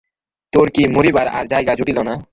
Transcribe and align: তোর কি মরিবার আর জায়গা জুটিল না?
তোর 0.53 0.67
কি 0.73 0.81
মরিবার 0.95 1.27
আর 1.27 1.45
জায়গা 1.47 1.73
জুটিল 1.75 1.99
না? 2.01 2.13